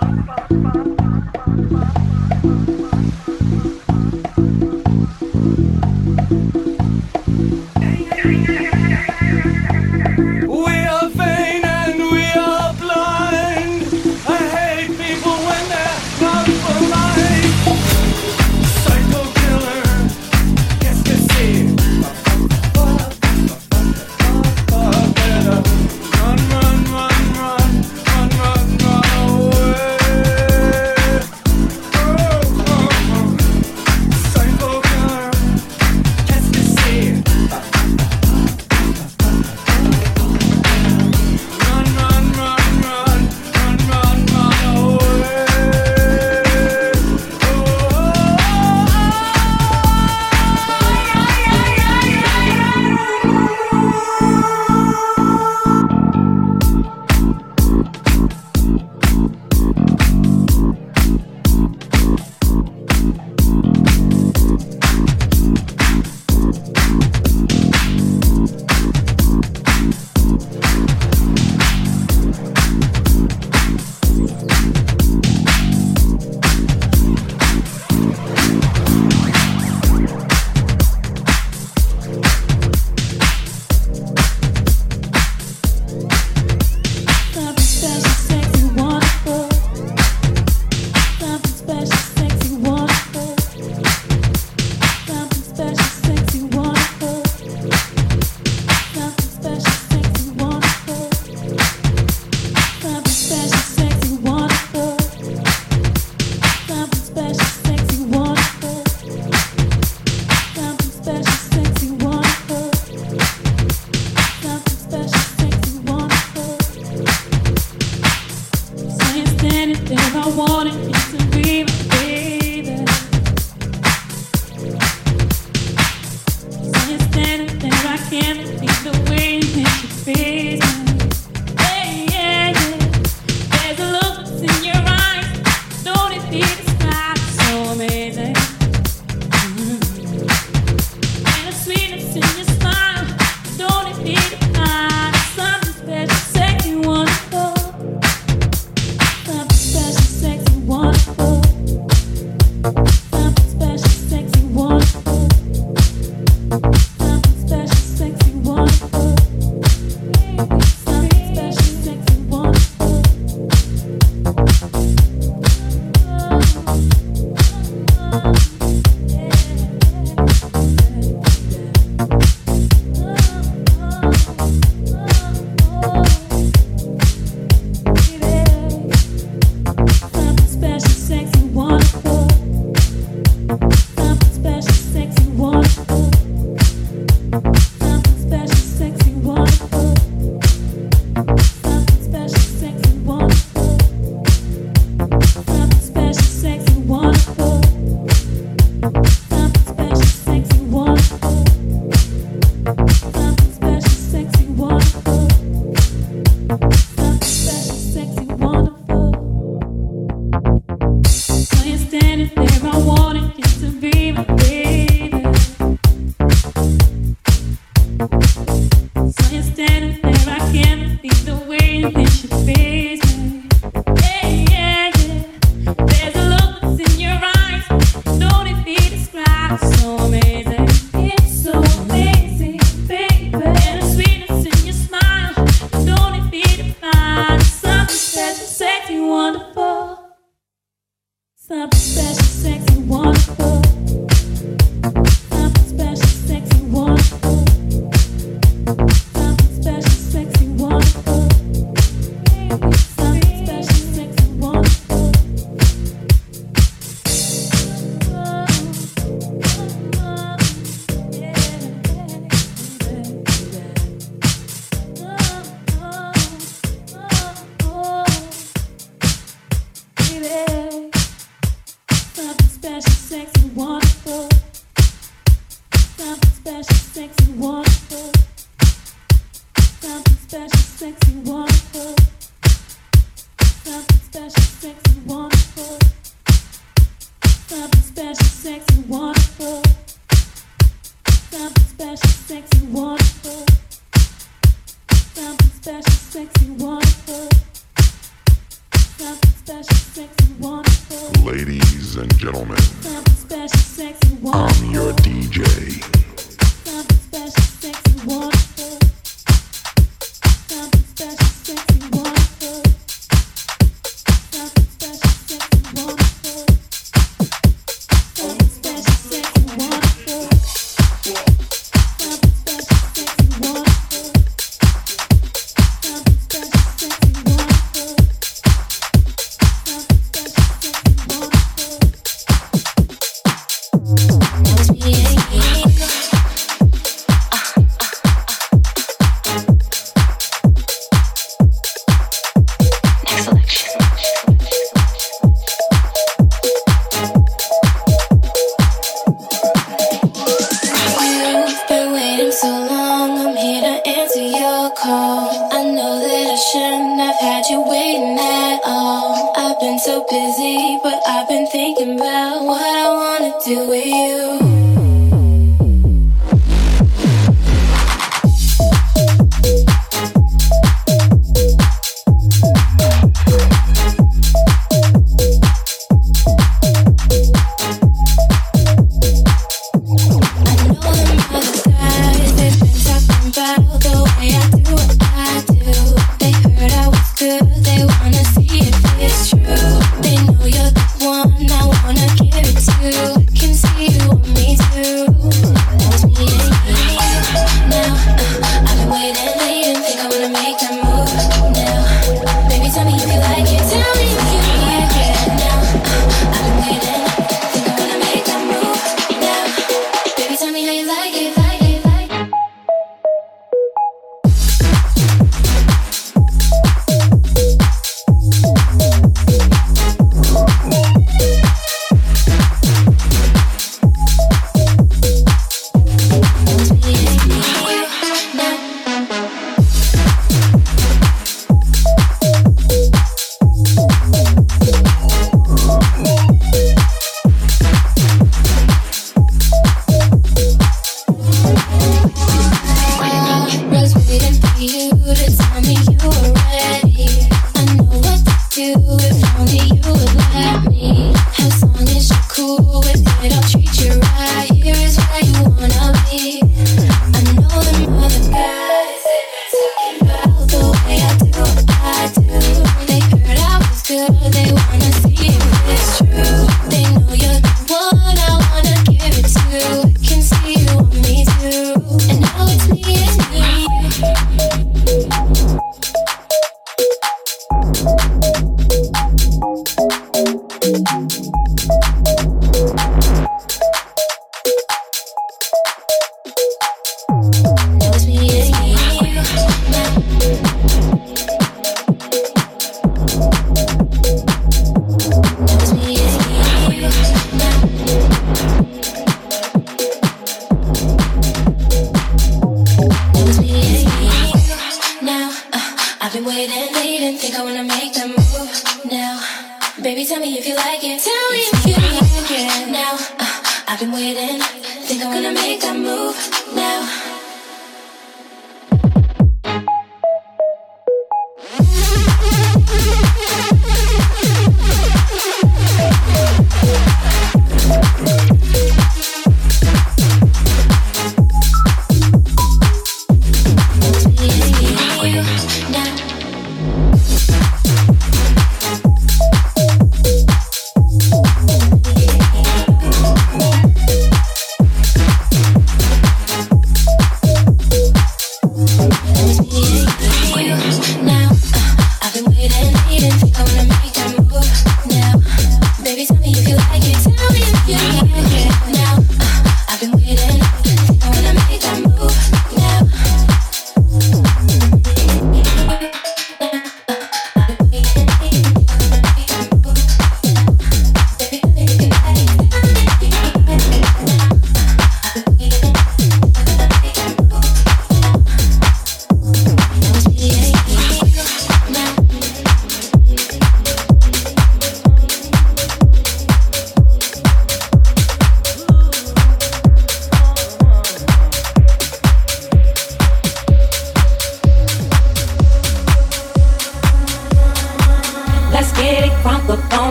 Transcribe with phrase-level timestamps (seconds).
[0.00, 1.01] Bye.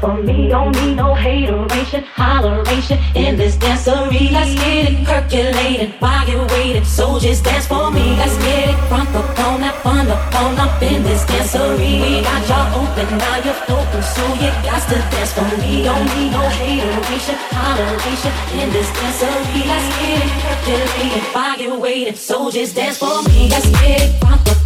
[0.00, 0.48] for me.
[0.48, 4.30] Don't need no hateration, holleration in this dancery.
[4.30, 6.46] Let's get it percolated while you're.
[6.84, 8.16] So just dance for me.
[8.16, 12.00] Let's get it front up on that fun up on up in this dancery.
[12.00, 15.82] We got y'all open, now you're open, so you got to dance for me.
[15.84, 19.62] Don't need no hateration, holleration in this dancery.
[19.66, 22.14] Let's get it percolated while you're.
[22.14, 23.48] So just dance for me.
[23.50, 24.65] Let's get it front up.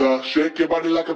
[0.00, 1.14] Shake your body like a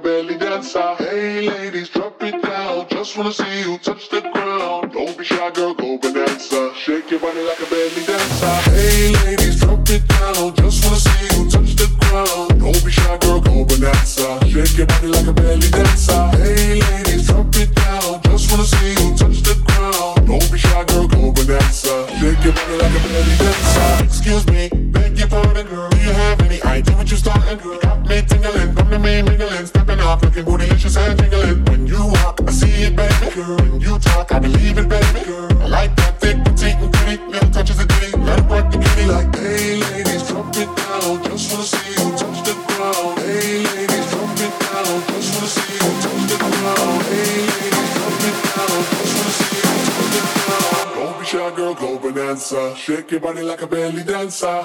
[53.19, 54.64] che like a belly danza.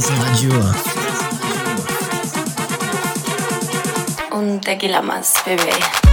[0.00, 0.50] Radio.
[4.32, 6.03] Un tequila más, bebé.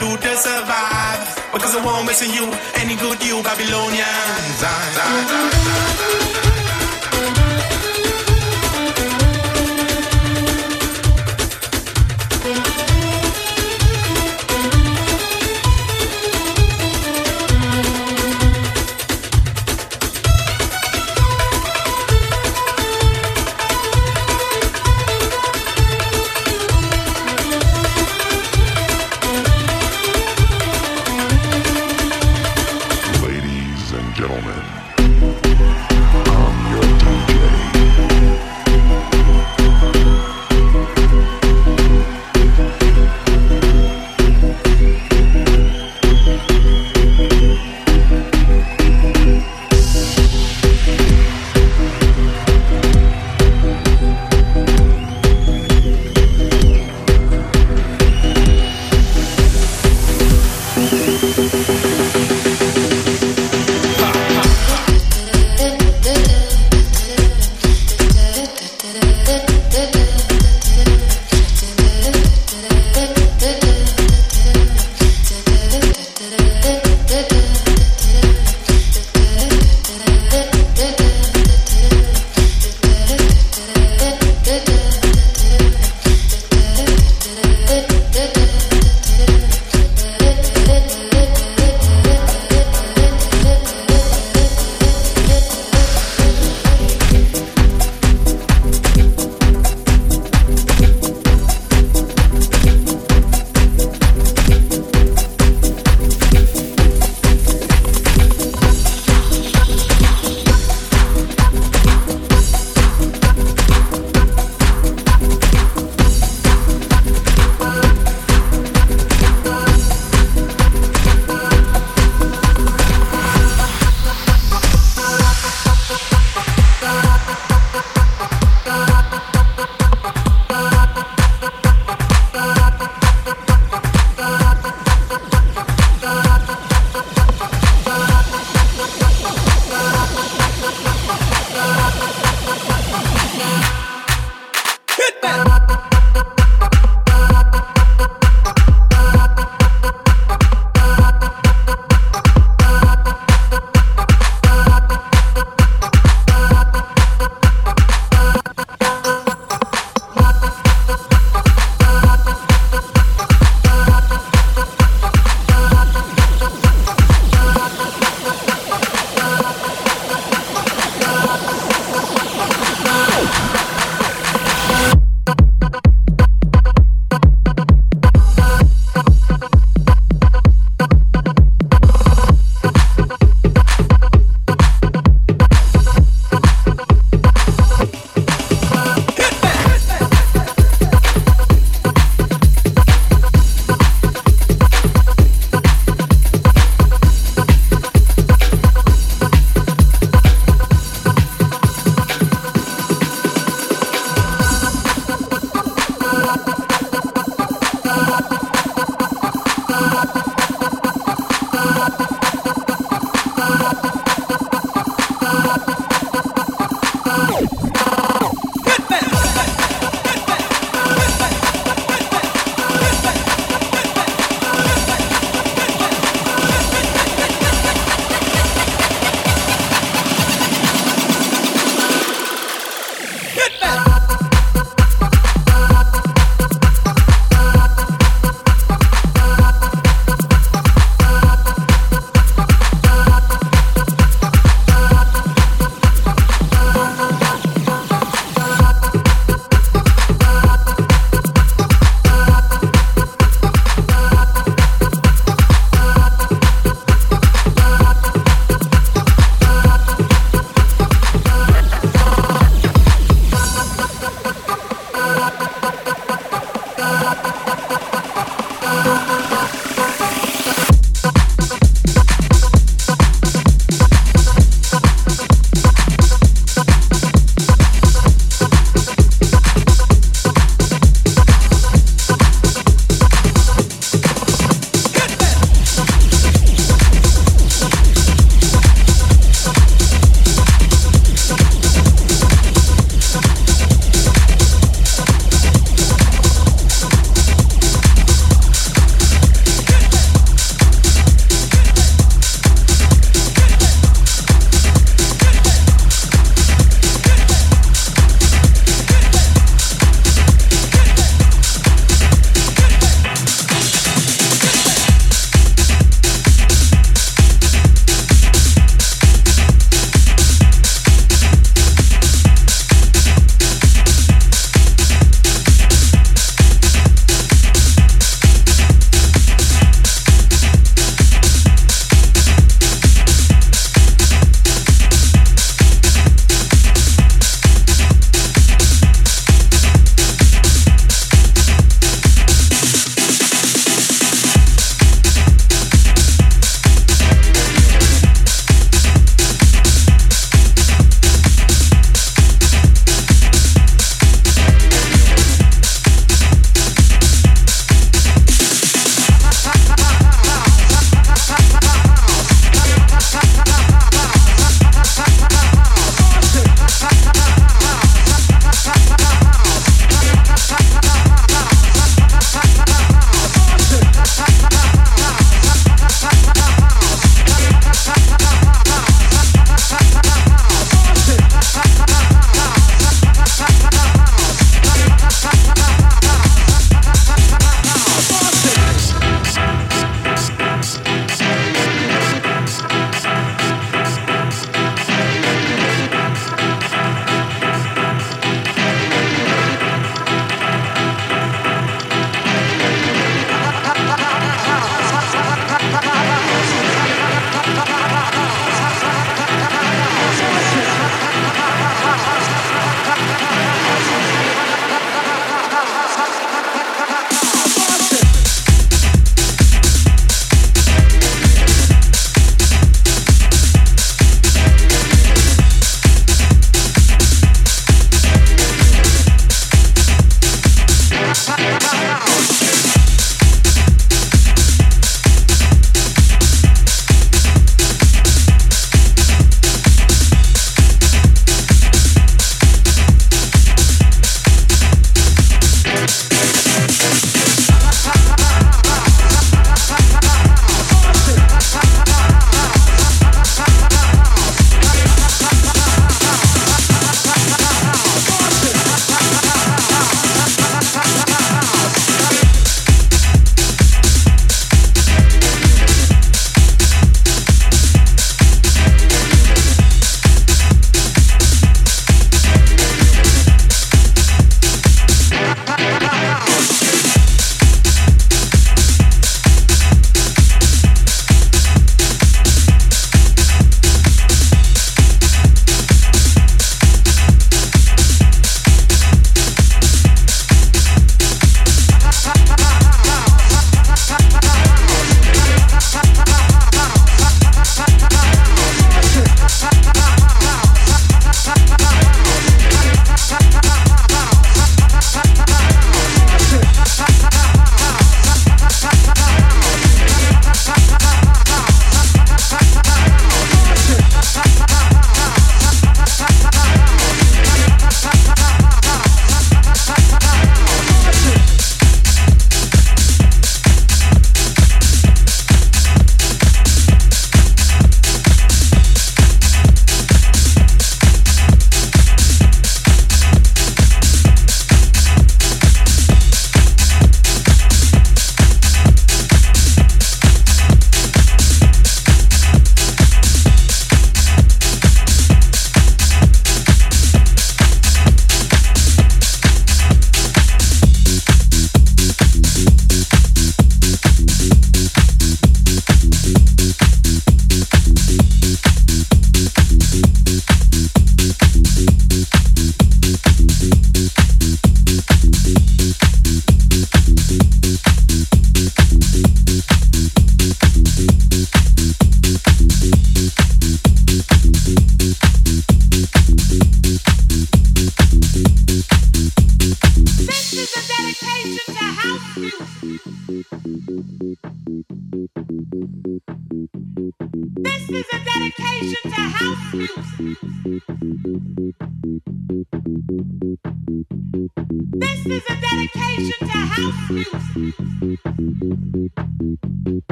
[0.00, 1.20] do to survive.
[1.52, 2.46] Because I won't miss you,
[2.76, 4.08] any good you, Babylonians.